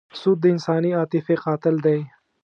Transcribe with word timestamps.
سود 0.19 0.37
د 0.41 0.45
انساني 0.53 0.91
عاطفې 0.99 1.35
قاتل 1.45 1.75
دی. 1.85 1.99